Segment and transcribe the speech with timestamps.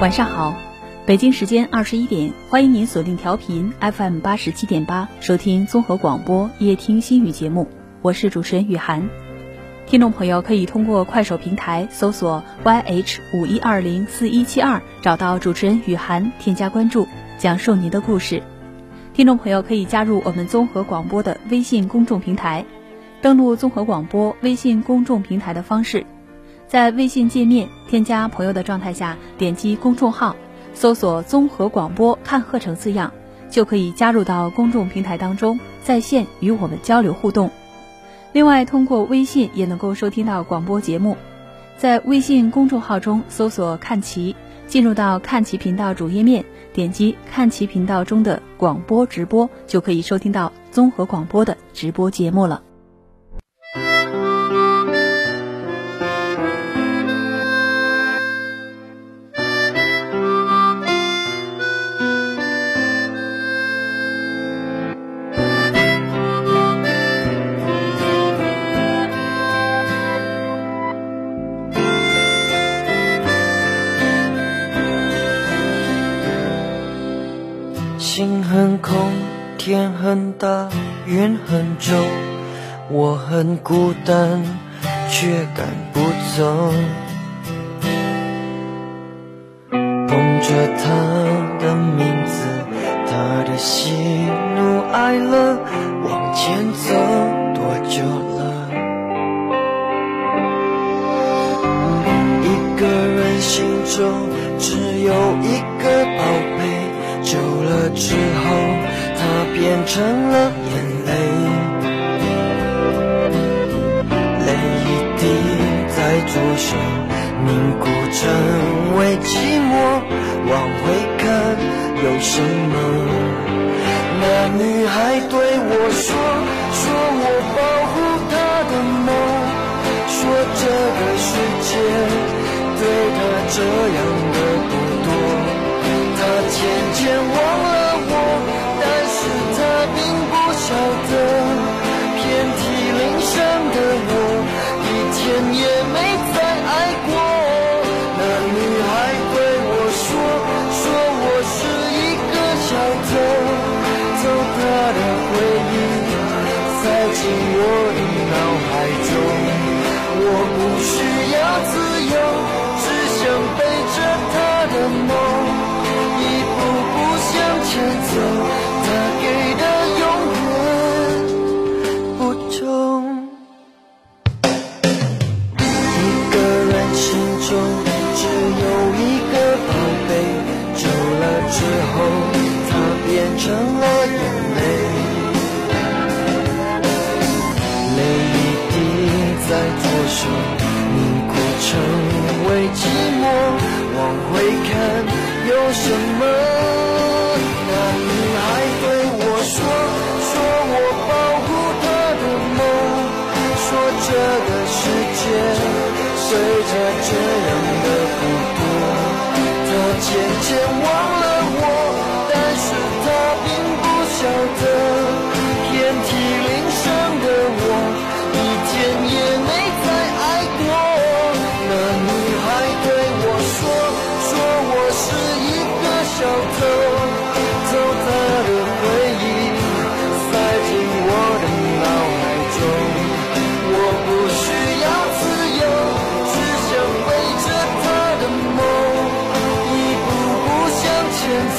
[0.00, 0.54] 晚上好，
[1.04, 7.68] 北京时间二十一点，欢迎您锁定调频 FM 八十七点八，收听综合广播夜听心语节目，
[8.00, 9.10] 我是主持人雨涵。
[9.84, 18.42] 听众朋友可以通过快手平台搜索 YH 五一二零四一七二，找到主持人雨涵，添加关注，讲述您的故事。
[19.12, 22.64] 听众朋友可以加入我们综合广播的微信公众平台，
[23.20, 26.06] 登录综合广播微信公众平台的方式。
[26.70, 30.36] 在微信界面添加朋友的状态下，点击公众号，
[30.72, 33.12] 搜索“综合广播看鹤城”字样，
[33.50, 37.50] 就可以加入到公众平台当中，在线与我们交流互动。
[38.32, 41.16] 另外，通过微信也能够收听到广播节目，
[41.76, 44.36] 在微信公众号中搜索“看齐”，
[44.68, 52.62] 进入到看齐频道主页面，点击看齐频道中的广播直播，就可以收听到综合广播的直播节目了。
[78.20, 78.94] 心很空，
[79.56, 80.68] 天很大，
[81.06, 81.96] 云很重，
[82.90, 84.42] 我很孤单，
[85.08, 86.00] 却赶不
[86.36, 86.70] 走。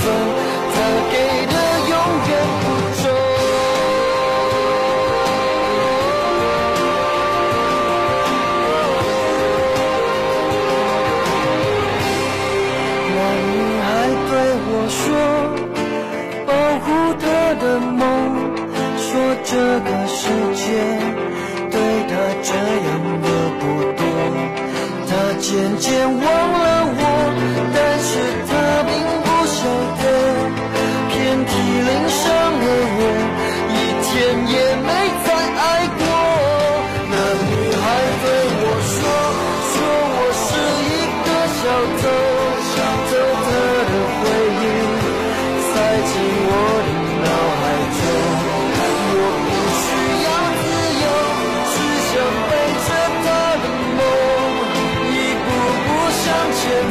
[0.04, 0.41] different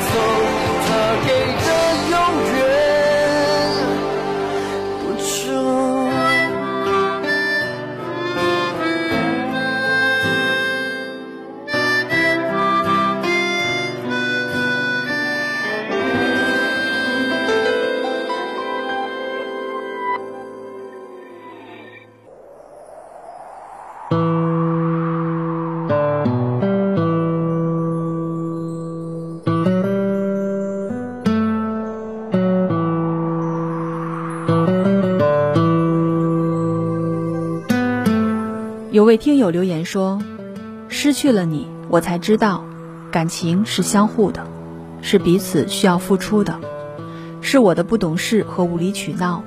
[0.00, 0.39] 有
[39.10, 40.22] 位听友留言说
[40.86, 42.64] ：“失去了你，我才知道，
[43.10, 44.46] 感情是相互的，
[45.02, 46.60] 是彼此需要付出的。
[47.40, 49.42] 是我的不懂事和无理取闹，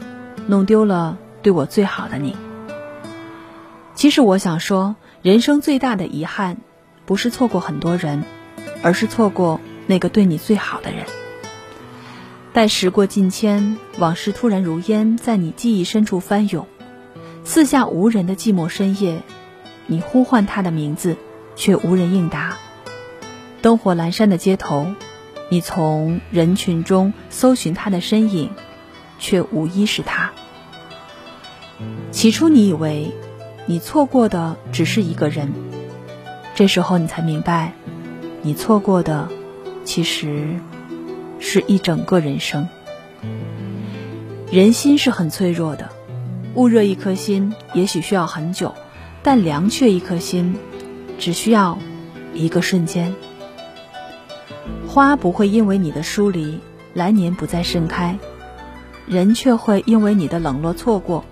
[0.48, 2.36] 弄丢了对我最好的你。
[3.96, 6.58] 其实我想说，人生最大的遗憾，
[7.06, 8.26] 不是错过很多人，
[8.82, 11.06] 而是错过那个对你最好的人。
[12.52, 16.68] 待时过境迁，往事突然如烟，在你记忆深处翻涌。”
[17.46, 19.22] 四下无人的寂寞深夜，
[19.88, 21.18] 你呼唤他的名字，
[21.56, 22.58] 却无人应答。
[23.62, 24.88] 灯火阑珊的街头，
[25.50, 28.50] 你从人群中搜寻他的身影，
[29.20, 30.32] 却无一是他。
[32.12, 33.12] 起初你以为，
[33.66, 35.54] 你错过的只是一个人，
[36.56, 37.74] 这时候你才明白，
[38.42, 39.30] 你错过的，
[39.84, 40.60] 其实
[41.40, 42.68] 是一整个人生。
[44.52, 45.90] 人心是很脆弱的。
[46.56, 48.76] 捂热一颗心，也许需要很久；
[49.24, 50.56] 但凉却一颗心，
[51.18, 51.80] 只需要
[52.34, 53.16] 一个瞬间。
[54.88, 56.60] 花不会因为你的疏离
[56.94, 58.20] 来年不再盛开，
[59.08, 61.24] 人却会因为你的冷落错过，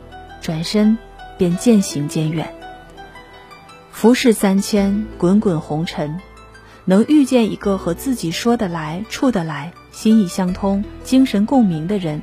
[0.42, 0.98] 转身
[1.38, 2.56] 便渐行渐远。
[3.92, 6.20] 浮世三千，滚滚红尘，
[6.86, 12.22] 能遇见一个和自己说得来、处得来、心意相通、精神共鸣的人。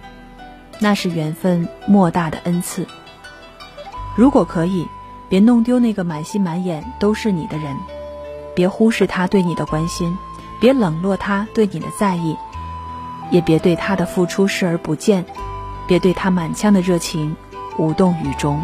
[0.81, 2.87] 那是缘分莫大的恩赐。
[4.17, 4.87] 如果可以，
[5.29, 7.77] 别弄丢那个满心满眼都是你的人，
[8.55, 10.17] 别忽视他对你的关心，
[10.59, 12.37] 别冷落他对你的在意，
[13.31, 15.25] 也别对他的付出视而不见，
[15.87, 17.37] 别对他满腔的热情
[17.77, 18.61] 无动于衷。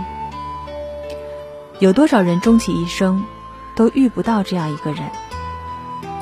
[1.80, 3.22] 有多少人终其一生，
[3.76, 5.10] 都遇不到这样一个人？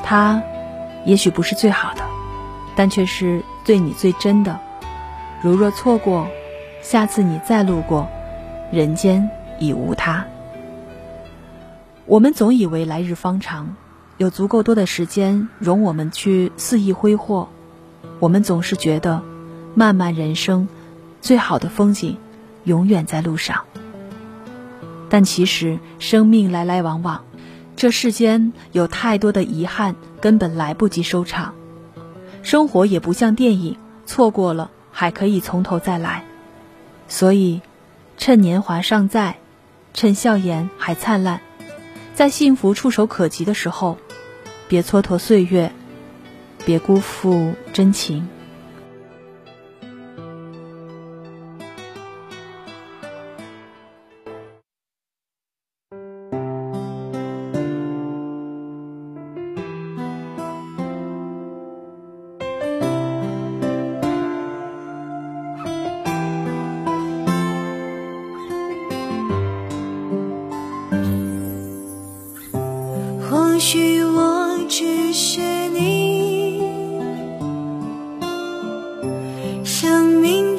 [0.03, 0.41] 他，
[1.05, 2.03] 也许不是最好的，
[2.75, 4.59] 但却是对你最真的。
[5.41, 6.27] 如若错过，
[6.81, 8.09] 下次你再路过，
[8.71, 9.29] 人间
[9.59, 10.25] 已无他。
[12.05, 13.75] 我们总以为来日方长，
[14.17, 17.49] 有足够多的时间容我们去肆意挥霍。
[18.19, 19.21] 我们总是觉得，
[19.73, 20.67] 漫漫人生，
[21.21, 22.17] 最好的风景，
[22.65, 23.63] 永远在路上。
[25.09, 27.23] 但其实，生命来来往往，
[27.75, 31.53] 这世间有太多的遗憾，根本来不及收场。
[32.41, 34.69] 生活也不像电影，错过了。
[34.95, 36.23] 还可以从头再来，
[37.07, 37.61] 所以，
[38.15, 39.37] 趁年华尚在，
[39.95, 41.41] 趁笑颜还灿烂，
[42.13, 43.97] 在幸福触手可及的时候，
[44.67, 45.71] 别蹉跎岁月，
[46.63, 48.27] 别辜负真情。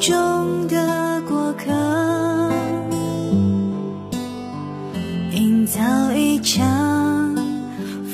[0.05, 1.71] 中的过客。
[5.31, 5.81] 营造
[6.13, 7.35] 一场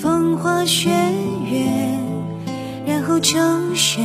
[0.01, 1.67] 风花雪月
[2.86, 4.00] 然后成雪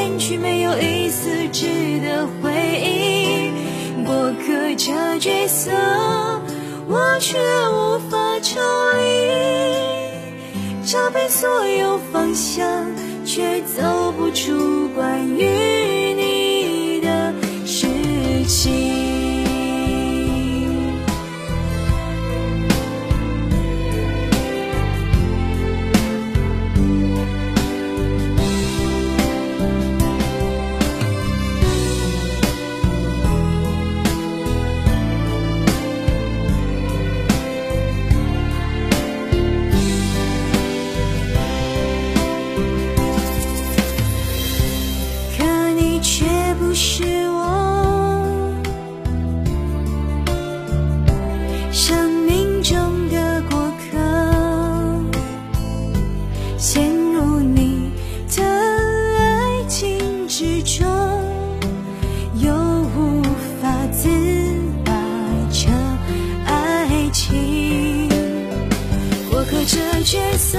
[0.00, 1.66] 远去，没有一丝值
[2.00, 3.52] 得回忆。
[4.06, 5.70] 过客这角色，
[6.88, 7.38] 我却
[7.68, 8.60] 无法抽
[8.92, 12.86] 离，找遍所有方向，
[13.26, 17.34] 却走不出关于你的
[17.66, 17.86] 事
[18.48, 18.89] 情。
[56.60, 57.90] 陷入你
[58.36, 60.86] 的爱情之中，
[62.34, 63.22] 又无
[63.62, 64.10] 法自
[64.84, 64.92] 拔。
[65.50, 65.70] 这
[66.44, 68.10] 爱情，
[69.30, 70.58] 过客这角色，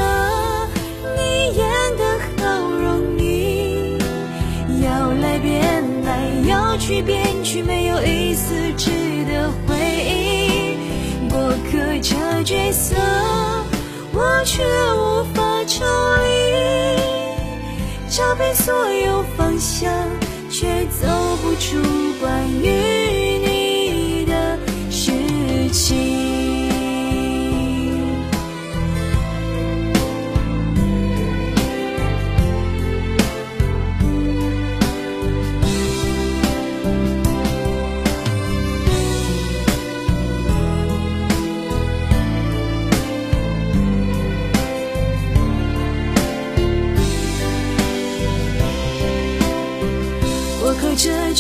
[1.04, 2.04] 你演的
[2.36, 3.96] 好容易，
[4.84, 8.90] 要来便来，要去便去，没有一丝值
[9.26, 11.30] 得回忆。
[11.30, 12.96] 过客这角色，
[14.14, 14.64] 我却
[14.96, 15.31] 无法。
[15.82, 15.86] 努
[16.24, 16.30] 力，
[18.10, 19.92] 找遍所有方向，
[20.50, 21.08] 却走
[21.42, 21.82] 不出
[22.20, 22.70] 关于
[23.40, 24.58] 你的
[24.92, 25.12] 事
[25.72, 26.21] 情。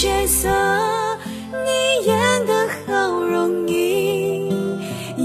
[0.01, 0.50] 角色
[1.51, 4.50] 你演的好容易，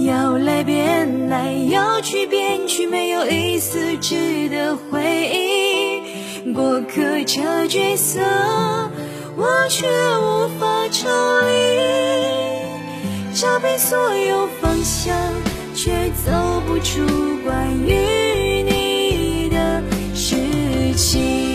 [0.04, 6.52] 要来变来，要去变去，没有一丝值得回忆。
[6.52, 8.20] 过客这角色，
[9.38, 9.86] 我却
[10.18, 11.08] 无法抽
[11.40, 15.16] 离，找遍所有方向，
[15.74, 17.00] 却走不出
[17.46, 19.82] 关于你的
[20.14, 20.36] 事
[20.98, 21.45] 情。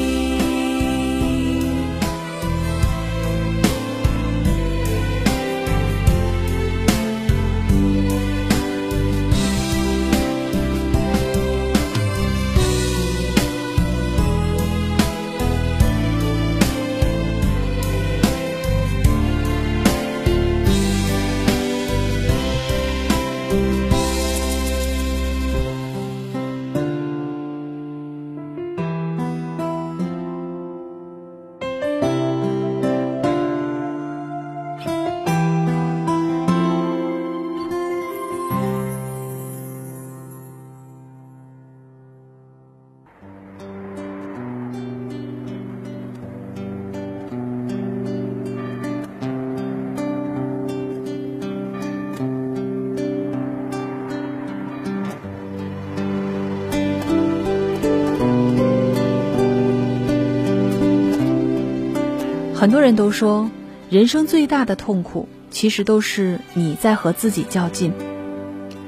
[62.61, 63.49] 很多人都说，
[63.89, 67.91] 人生最大的痛苦，其实都是你在和自己较劲，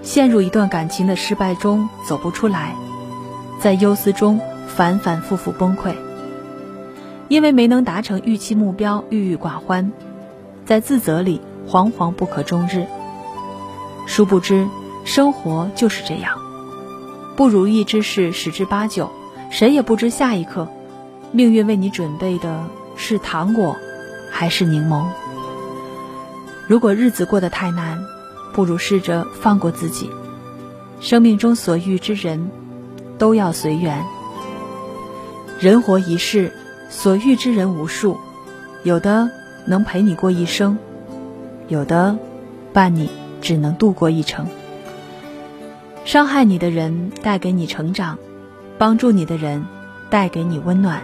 [0.04, 2.76] 陷入一段感情的失败中走不出来，
[3.60, 5.96] 在忧思中反反复复崩溃，
[7.30, 9.92] 因为没能达成预期目标郁郁寡欢，
[10.68, 12.86] 在自责里惶惶不可终日。
[14.06, 14.68] 殊不知，
[15.04, 16.38] 生活就是这样，
[17.36, 19.10] 不如意之事十之八九，
[19.50, 20.68] 谁也不知下一刻，
[21.32, 22.64] 命运为你准备的。
[22.96, 23.78] 是糖果，
[24.32, 25.06] 还是柠檬？
[26.68, 28.04] 如果日子过得太难，
[28.54, 30.10] 不如试着放过自己。
[31.00, 32.50] 生命中所遇之人，
[33.18, 34.04] 都要随缘。
[35.60, 36.54] 人活一世，
[36.90, 38.18] 所遇之人无数，
[38.84, 39.30] 有的
[39.66, 40.78] 能陪你过一生，
[41.68, 42.18] 有的
[42.72, 43.10] 伴你
[43.42, 44.48] 只能度过一程。
[46.06, 48.18] 伤害你的人带给你成长，
[48.78, 49.66] 帮助你的人
[50.10, 51.02] 带给你温暖。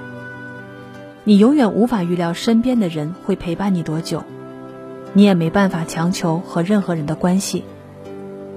[1.24, 4.24] 你永远无法预料身边的人会陪伴你多久，
[5.14, 7.64] 你也没办法强求和任何人的关系。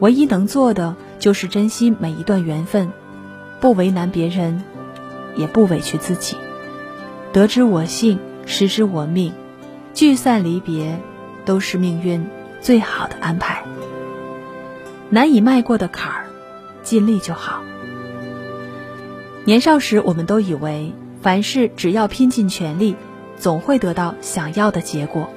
[0.00, 2.92] 唯一能做的就是珍惜每一段缘分，
[3.60, 4.62] 不为难别人，
[5.36, 6.36] 也不委屈自己。
[7.32, 9.32] 得之我幸，失之我命，
[9.94, 10.98] 聚散离别，
[11.44, 12.26] 都是命运
[12.60, 13.62] 最好的安排。
[15.10, 16.24] 难以迈过的坎儿，
[16.82, 17.62] 尽力就好。
[19.44, 20.92] 年少时，我们都以为
[21.22, 22.96] 凡事只要拼尽全力，
[23.36, 25.30] 总会得到想要的结果。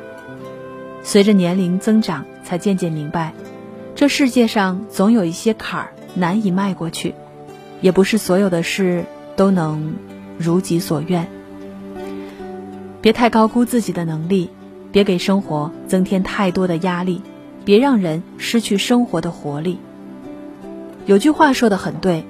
[1.04, 3.34] 随着年龄增长，才渐渐明白，
[3.94, 7.14] 这世界上总有一些坎儿难以迈过去，
[7.82, 9.94] 也不是所有的事都能
[10.40, 11.28] 如己所愿。
[13.00, 14.50] 别太高估自己的能力，
[14.92, 17.22] 别给生活增添太多的压力，
[17.64, 19.78] 别让人失去生活的活力。
[21.06, 22.26] 有句话说的很对，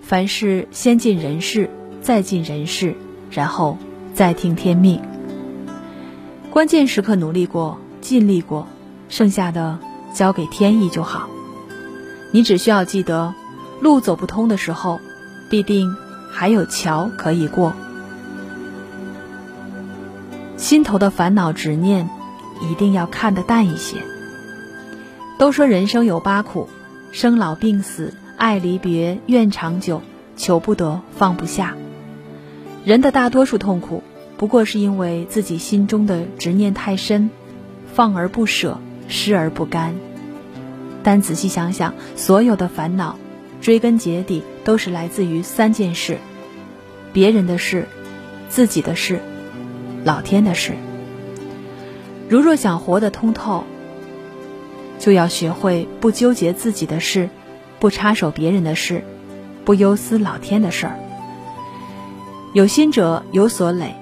[0.00, 1.68] 凡事先尽人事，
[2.04, 2.94] 再尽人事，
[3.30, 3.78] 然后
[4.12, 5.00] 再听天命。
[6.50, 8.66] 关键时刻努力过，尽力过，
[9.08, 9.78] 剩下的
[10.12, 11.30] 交给天意就好。
[12.30, 13.32] 你只需要记得，
[13.80, 15.00] 路走不通的时候，
[15.48, 15.96] 必定
[16.30, 17.72] 还有桥可以过。
[20.58, 22.10] 心头的烦恼执念，
[22.60, 23.96] 一定要看得淡一些。
[25.38, 26.68] 都说人生有八苦：
[27.12, 30.02] 生老病死、爱离别、怨长久、
[30.36, 31.74] 求不得、放不下。
[32.84, 34.02] 人的大多数痛苦，
[34.36, 37.30] 不过是因为自己心中的执念太深，
[37.94, 39.94] 放而不舍，失而不甘。
[41.02, 43.18] 但仔细想想，所有的烦恼，
[43.62, 46.18] 追根结底都是来自于三件事：
[47.14, 47.88] 别人的事，
[48.50, 49.18] 自己的事。
[50.04, 50.74] 老天的事。
[52.28, 53.64] 如若想活得通透，
[54.98, 57.30] 就要学会不纠结自己的事，
[57.80, 59.02] 不插手别人的事，
[59.64, 60.98] 不忧思老天的事儿。
[62.54, 63.96] 有心者有所累，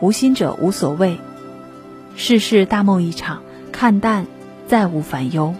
[0.00, 1.18] 无心者无所谓。
[2.14, 3.42] 世事大梦一场，
[3.72, 4.26] 看淡，
[4.68, 5.52] 再无烦忧。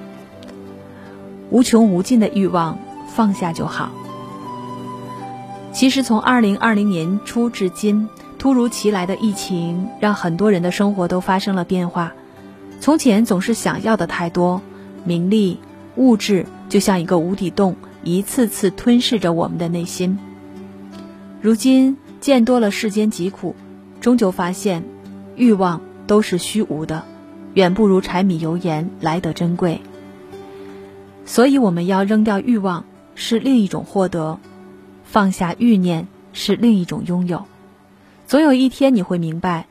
[1.50, 3.90] 无穷无尽的欲望，放下就好。
[5.72, 8.08] 其实从二零二零年初至今。
[8.38, 12.14] 突如其来的疫情让很多人的生活都发生了变化。
[12.80, 14.62] 从前总是想要的太多，
[15.04, 15.60] 名利、
[15.96, 20.18] 物质就像一个无底洞，一次次吞噬着我们的内心。
[21.42, 23.56] 如今见多了世间疾苦，
[24.00, 24.84] 终究发现，
[25.36, 27.04] 欲望都是虚无的，
[27.54, 29.80] 远不如柴米油盐来得珍贵。
[31.24, 34.38] 所以我们要扔掉欲望，是另一种获得；
[35.04, 37.46] 放下欲念，是另一种拥有。
[38.26, 39.66] 总有一天你会明白，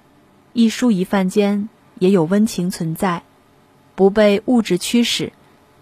[0.53, 3.23] 一蔬一饭间也有温情存在，
[3.95, 5.33] 不被物质驱使，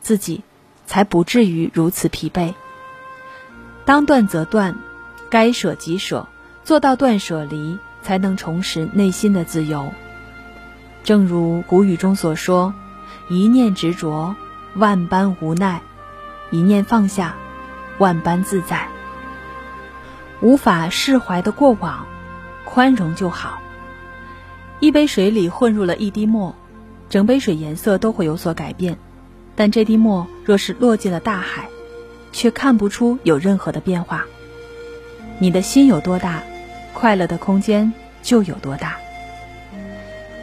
[0.02, 0.44] 自己
[0.86, 2.54] 才不至于如此疲惫。
[3.86, 4.78] 当断则断，
[5.30, 6.28] 该舍即舍，
[6.68, 9.94] 做到断舍离，才能重拾内心的自由。
[11.02, 12.74] 正如古语中所说
[13.32, 14.36] ：“一念执着，
[14.76, 15.80] 万般无奈；
[16.52, 17.38] 一念放下，
[18.00, 18.90] 万般自在。”
[20.44, 22.06] 无法释怀的过往。
[22.66, 23.62] 宽容就好。
[24.82, 26.54] 一杯水里混入了一滴墨，
[27.08, 28.98] 整杯水颜色都会有所改变。
[29.56, 31.70] 但这滴墨若是落进了大海，
[32.34, 34.26] 却看不出有任何的变化。
[35.40, 36.44] 你的心有多大，
[36.98, 38.98] 快乐的空间就有多大。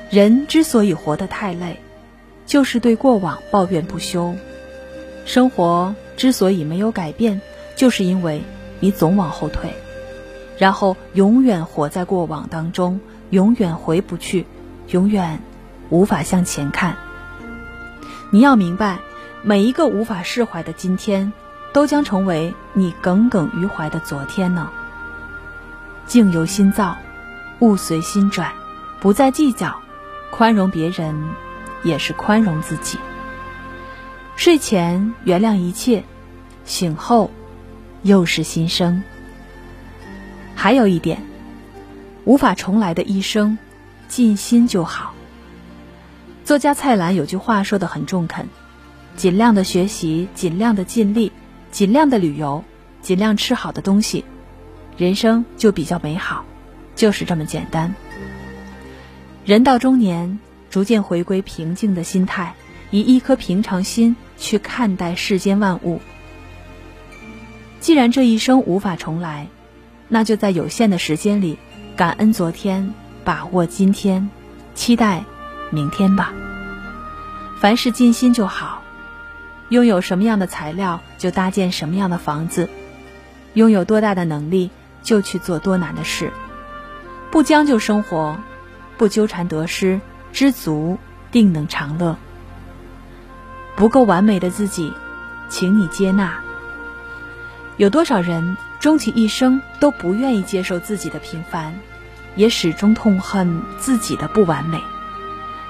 [0.09, 1.81] 人之所以活得太累，
[2.47, 4.37] 就是对过往抱怨不休。
[5.27, 7.41] 生活之所以没有改变，
[7.75, 8.41] 就是因为
[8.79, 9.75] 你总往后退。
[10.57, 14.47] 然后永远活在过往当中，永远回不去，
[14.91, 15.41] 永远
[15.91, 16.97] 无法向前看。
[18.31, 19.01] 你要明白，
[19.43, 21.33] 每一个无法释怀的今天，
[21.73, 24.71] 都将成为你耿耿于怀的昨天呢。
[26.07, 26.97] 境由心造，
[27.61, 28.53] 物随心转，
[29.01, 29.75] 不再计较，
[30.31, 31.15] 宽容别人，
[31.83, 32.99] 也是宽容自己。
[34.37, 36.05] 睡前原谅一切，
[36.65, 37.31] 醒后
[38.03, 39.03] 又是新生。
[40.55, 41.23] 还有一点，
[42.25, 43.57] 无法重来的一生，
[44.09, 45.13] 尽心就好。
[46.45, 48.47] 作家蔡澜有句话说的很中肯：
[49.17, 51.33] 尽量的学习，尽量的尽力，
[51.71, 52.63] 尽量的旅游，
[53.01, 54.25] 尽量吃好的东西，
[54.97, 56.45] 人生就比较美好，
[56.95, 57.95] 就是这么简单。
[59.45, 60.39] 人到中年，
[60.71, 62.55] 逐渐回归平静的心态，
[62.91, 66.01] 以一颗平常心去看待世间万物。
[67.81, 69.49] 既然这一生无法重来。
[70.07, 71.59] 那就在有限的时间里，
[71.97, 72.93] 感恩昨天，
[73.25, 74.29] 把握今天，
[74.75, 75.25] 期待
[75.71, 76.33] 明天吧。
[77.59, 78.83] 凡事尽心就好，
[79.71, 82.69] 拥有什么样的材料就搭建什么样的房子，
[83.55, 84.71] 拥有多大的能力
[85.05, 86.33] 就去做多难的事，
[87.31, 88.37] 不将就生活，
[88.97, 90.01] 不纠缠得失，
[90.33, 90.99] 知足
[91.31, 92.17] 定能长乐。
[93.77, 94.93] 不够完美的自己，
[95.49, 96.41] 请你接纳。
[97.77, 98.57] 有多少人？
[98.81, 101.75] 终其一生都不愿意接受自己的平凡，
[102.37, 104.79] 也始终痛恨自己的不完美。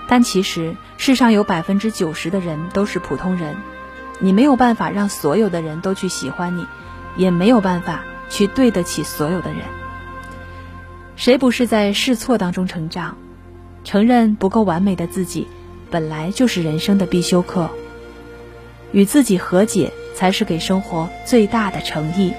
[0.08, 3.56] 但其实世上有百分之九十的人都是普通人，
[4.18, 6.66] 你没有办法让所有的人都去喜欢你，
[7.16, 9.60] 也没有办法去对得起所有的人。
[11.16, 13.16] 谁不是在试错当中成长？
[13.84, 15.46] 承认不够完美的自己，
[15.90, 17.70] 本来就是人生的必修课。
[18.92, 22.32] 与自己和解，才是给生活最大的诚意。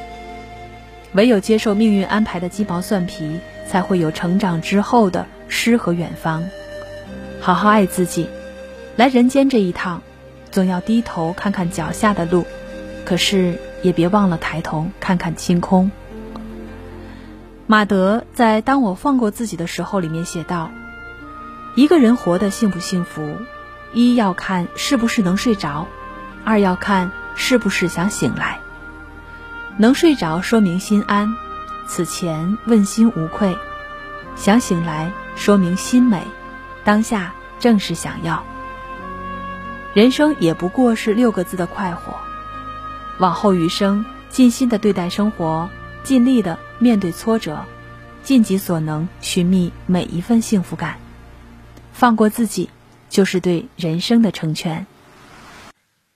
[1.14, 6.44] 唯有接受命运安排的鸡毛蒜皮，才会有成长之后的诗和远方。
[7.40, 8.28] 好好爱自己，
[8.98, 10.02] 来人间这一趟，
[10.52, 12.46] 总要低头看看脚下的路，
[13.06, 15.92] 可是也别忘了抬头看看星空。
[17.68, 20.72] 马德在《当我放过自己的时候》里面写道
[21.76, 23.38] ：“一个人活得幸不幸福，
[23.94, 25.88] 一要看是不是能睡着。”
[26.46, 28.60] 二要看是不是想醒来，
[29.78, 31.36] 能睡着说明心安，
[31.88, 33.56] 此前问心无愧；
[34.36, 36.22] 想醒来说明心美，
[36.84, 38.44] 当下正是想要。
[39.96, 42.14] 人生也不过是六个字的快活，
[43.18, 45.70] 往后余生尽心的对待生活，
[46.04, 47.66] 尽力的面对挫折，
[48.24, 50.98] 尽己所能寻觅每一份幸福感，
[51.94, 52.70] 放过自己，
[53.10, 54.86] 就是对人生的成全。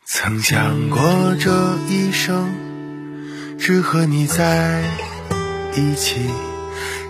[0.05, 0.99] 曾想过
[1.39, 2.49] 这一生
[3.59, 4.83] 只和你在
[5.75, 6.29] 一起，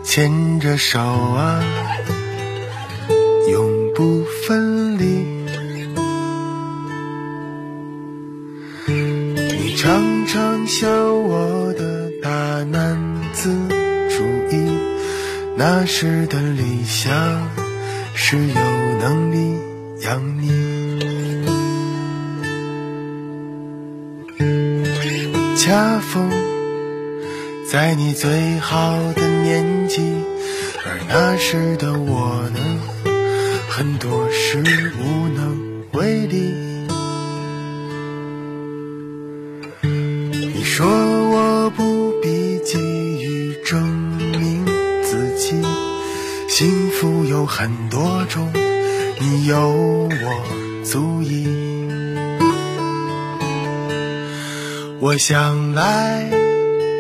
[0.04, 1.64] 牵着手啊，
[3.50, 5.39] 永不分离。
[10.70, 12.30] 笑我的大
[12.66, 12.96] 男
[13.34, 13.50] 子
[14.08, 14.24] 主
[14.56, 14.70] 义，
[15.58, 17.12] 那时的理想
[18.14, 18.54] 是有
[19.02, 19.58] 能力
[20.04, 21.00] 养你。
[25.58, 26.30] 恰逢
[27.68, 30.04] 在你最好的年纪，
[30.86, 32.60] 而那时的我呢，
[33.68, 34.60] 很多事
[35.02, 35.58] 无能
[35.94, 36.69] 为力。
[47.50, 48.54] 很多种，
[49.20, 51.48] 你有我足矣。
[55.00, 56.30] 我想来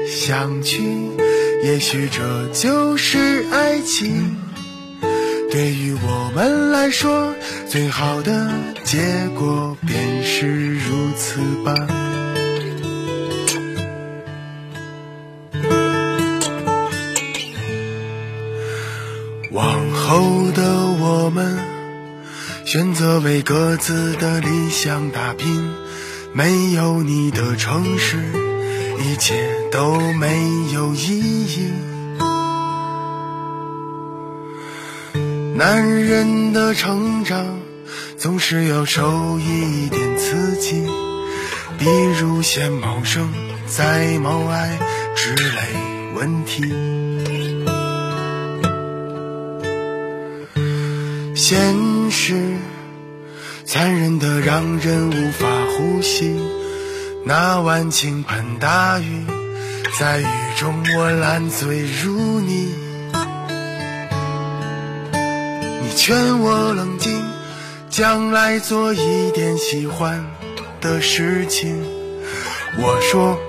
[0.07, 0.81] 想去，
[1.63, 4.35] 也许这就是爱情。
[5.51, 7.35] 对于我们来说，
[7.67, 8.49] 最好的
[8.83, 8.97] 结
[9.38, 12.08] 果便是如此吧。
[22.71, 25.71] 选择为各自的理想打拼。
[26.34, 28.17] 没有你的城市，
[28.99, 31.71] 一切都没有意义。
[35.55, 37.43] 男人的成长
[38.15, 40.86] 总是要受一点刺激，
[41.79, 41.88] 比
[42.19, 43.34] 如先谋生
[43.65, 44.77] 再谋爱
[45.15, 45.60] 之类
[46.13, 46.98] 问题。
[51.49, 52.57] 现实。
[53.65, 56.39] 残忍的让人无法呼吸，
[57.25, 59.25] 那晚倾盆大雨，
[59.97, 60.27] 在雨
[60.59, 62.75] 中我烂醉如泥。
[65.81, 67.19] 你劝我冷静，
[67.89, 70.23] 将来做一点喜欢
[70.79, 71.83] 的事情。
[72.77, 73.39] 我说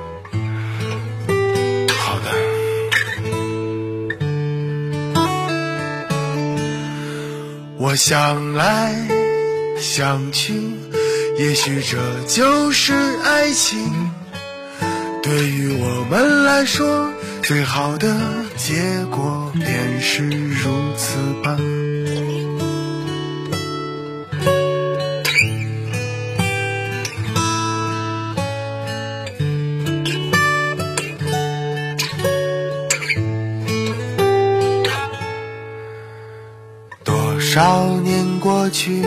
[7.91, 8.95] 我想来。
[9.81, 10.55] 想去，
[11.37, 11.99] 也许这
[12.29, 12.93] 就是
[13.25, 13.81] 爱情。
[15.21, 17.11] 对于我们来说，
[17.43, 18.17] 最好的
[18.57, 21.57] 结果便是如此吧。
[37.53, 39.03] 少年过去。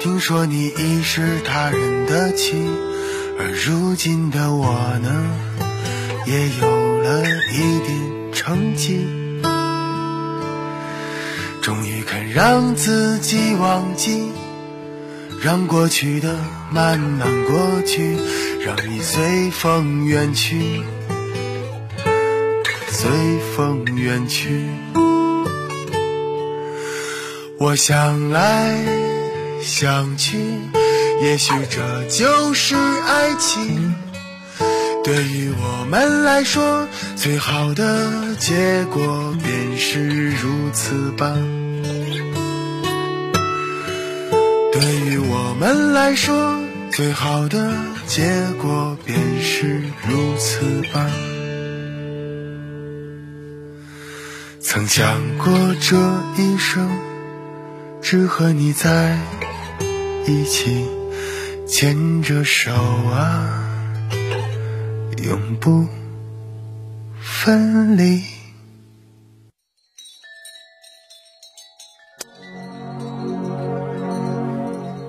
[0.00, 2.56] 听说你已是他人的妻，
[3.38, 5.30] 而如今的我呢，
[6.26, 9.06] 也有了一点成绩，
[11.62, 14.32] 终于肯让自己忘记，
[15.40, 16.36] 让过去的
[16.72, 18.16] 慢慢过去，
[18.66, 20.82] 让你随风远去，
[22.88, 23.08] 随
[23.54, 24.64] 风远去。
[27.60, 28.74] 我想来。
[29.62, 30.38] 想去，
[31.20, 33.94] 也许这就是爱情。
[35.04, 41.36] 对于我们来说，最好的结果便是如此吧。
[44.72, 46.58] 对于我们来说，
[46.90, 47.12] 最。
[47.12, 48.24] 好的结
[48.60, 51.06] 果便是如此吧。
[54.60, 55.96] 曾想过这
[56.42, 56.88] 一生
[58.10, 59.16] 只和你在
[60.26, 60.84] 一起，
[61.64, 63.70] 牵着手啊，
[65.22, 65.86] 永不
[67.20, 68.20] 分离。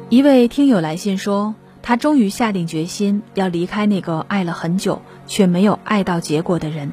[0.10, 6.92] 一位听友来信说，他终于下定决心要离开那个爱了很久却没有爱到结果的人。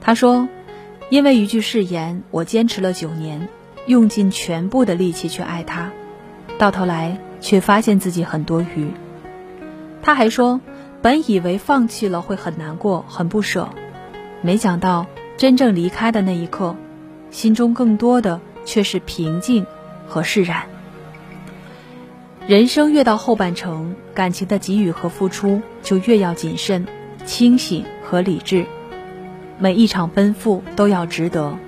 [0.00, 0.48] 他说，
[1.10, 3.50] 因为一句誓言，我坚持了九年，
[3.90, 5.90] 用尽全部的力气去爱他，
[6.58, 8.92] 到头来却发现自己很多余。
[10.00, 10.60] 他还说，
[11.02, 13.68] 本以为放弃了会很难过、很不舍，
[14.42, 16.76] 没想到真正离开的那一刻，
[17.32, 19.66] 心中更多的却是平静
[20.06, 20.62] 和释然。
[22.46, 26.86] 人生越到后半程，感情的给予和付出就越要谨慎、
[27.24, 28.66] 清醒和理智。
[29.58, 31.58] 每一场奔赴都要值得，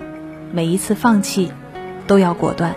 [0.52, 1.50] 每一次放弃
[2.06, 2.74] 都要果断。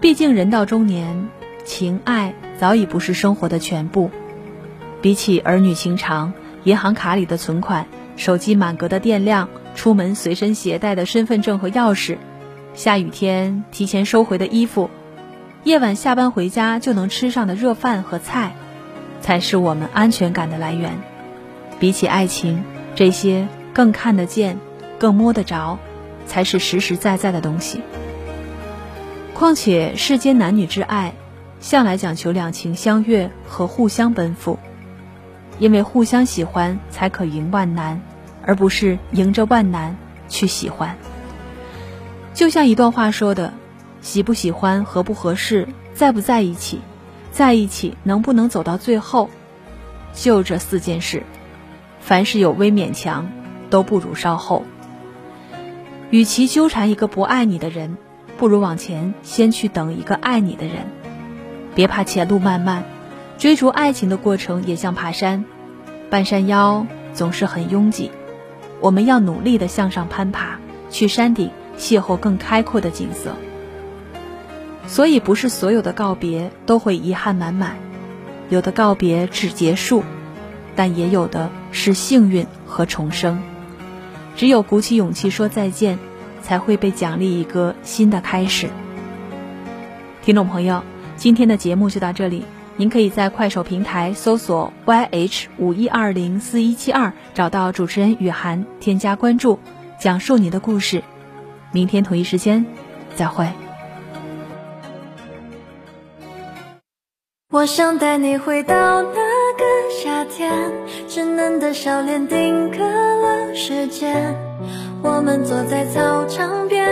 [0.00, 1.28] 毕竟人到中年，
[1.64, 4.10] 情爱早已不是生活的全部。
[5.00, 6.32] 比起儿女情长、
[6.64, 12.18] 银行卡里的存款、手机满格的电量、出门随身携带的身份证和钥匙、
[12.74, 14.90] 下雨天提前收回的衣服。
[15.64, 18.54] 夜晚下班回家就能吃上的热饭和菜，
[19.20, 20.92] 才是我们安全感的来源。
[21.80, 22.62] 比起爱情，
[22.94, 24.58] 这些更看得见、
[24.98, 25.78] 更摸得着，
[26.28, 27.80] 才是实实在在的东西。
[29.34, 31.14] 况且世间男女之爱，
[31.58, 34.60] 向来讲求两情相悦和互相奔赴，
[35.58, 38.00] 因为互相喜欢才可迎万难，
[38.44, 39.96] 而不是迎着万难
[40.28, 40.96] 去喜欢。
[42.34, 43.52] 就像一段话说的。
[44.00, 46.80] 喜不喜欢，合不合适，在不在一起，
[47.32, 49.28] 在一起能不能走到最后，
[50.14, 51.24] 就这四件事。
[51.98, 53.28] 凡事有微勉强，
[53.70, 54.64] 都不如稍后。
[56.10, 57.96] 与其纠缠一个不爱你的人，
[58.38, 60.86] 不如往前先去等一个爱你的人。
[61.74, 62.84] 别怕前路漫漫，
[63.36, 65.44] 追逐爱情的过程也像爬山，
[66.08, 68.10] 半山腰总是很拥挤。
[68.80, 73.34] 我们要努力的向上攀爬，去山顶邂逅更开阔的景色。
[74.86, 77.76] 所以，不是所有的告别都会遗憾满满，
[78.48, 80.02] 有的告别只结束，
[80.74, 83.42] 但也有的是幸运和重生。
[84.38, 85.98] 只有鼓起勇气说再见，
[86.42, 88.68] 才会被奖励一个新的开始。
[90.22, 90.80] 听众朋友，
[91.16, 92.44] 今天的节目就到这里，
[92.76, 99.58] 您可以在快手平台搜索 YH 五一二零四一七二，找到主持人雨涵，添加关注，
[99.98, 101.02] 讲述你的故事。
[101.72, 102.64] 明天同一时间，
[103.16, 103.48] 再会。
[107.50, 110.52] 我想带你回到那个夏天，
[111.08, 114.34] 稚嫩的笑脸定格了时间。
[115.02, 116.88] 我们坐在操场边，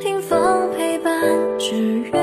[0.00, 1.14] 听风陪伴
[1.58, 2.20] 纸鸢。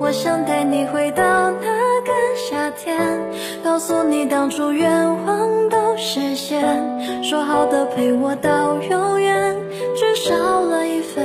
[0.00, 2.98] 我想带你回到那个夏天，
[3.62, 4.90] 告诉你当初愿
[5.26, 6.62] 望都实现。
[7.22, 9.56] 说好的陪我到永远，
[9.94, 11.24] 只少了一份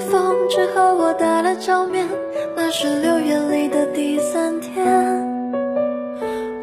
[0.00, 2.06] 风只和我打了照面，
[2.54, 4.84] 那是六月里的第三天。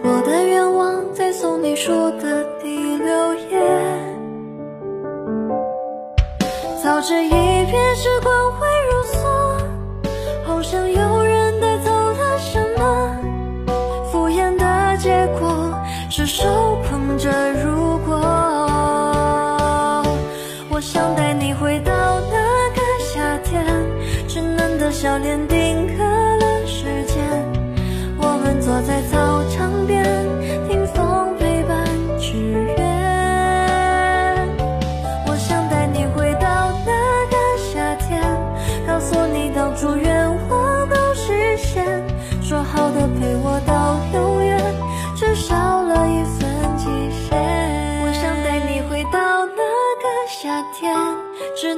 [0.04, 3.62] 我的愿望在送你书的第六页。
[6.84, 7.24] 早知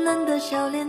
[0.05, 0.84] 嫩的笑脸。